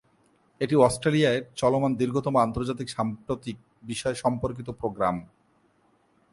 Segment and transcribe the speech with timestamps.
[0.61, 3.57] এটি অস্ট্রেলিয়ায় চলমান দীর্ঘতম আন্তর্জাতিক সাম্প্রতিক
[3.83, 5.15] বিষয় সম্পর্কিত প্রোগ্রাম।